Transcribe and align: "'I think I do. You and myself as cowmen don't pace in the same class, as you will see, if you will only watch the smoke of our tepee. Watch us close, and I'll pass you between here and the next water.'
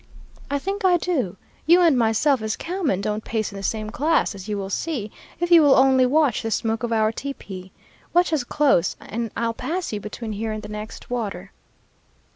"'I 0.49 0.57
think 0.57 0.83
I 0.83 0.97
do. 0.97 1.37
You 1.67 1.81
and 1.81 1.95
myself 1.95 2.41
as 2.41 2.55
cowmen 2.55 3.01
don't 3.01 3.23
pace 3.23 3.51
in 3.51 3.55
the 3.55 3.61
same 3.61 3.91
class, 3.91 4.33
as 4.33 4.49
you 4.49 4.57
will 4.57 4.71
see, 4.71 5.11
if 5.39 5.51
you 5.51 5.61
will 5.61 5.75
only 5.75 6.07
watch 6.07 6.41
the 6.41 6.49
smoke 6.49 6.81
of 6.81 6.91
our 6.91 7.11
tepee. 7.11 7.71
Watch 8.11 8.33
us 8.33 8.43
close, 8.43 8.95
and 8.99 9.29
I'll 9.37 9.53
pass 9.53 9.93
you 9.93 9.99
between 9.99 10.31
here 10.31 10.53
and 10.53 10.63
the 10.63 10.69
next 10.69 11.11
water.' 11.11 11.51